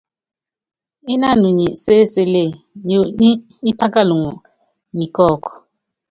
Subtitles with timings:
[1.13, 2.51] Ínanu nyi séselée,
[2.85, 3.29] nyionyí
[3.63, 4.23] nyípákalɔŋ
[4.97, 5.51] ni kɔ́kú.